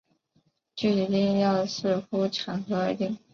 [0.75, 3.19] 具体定义要视乎场合而定。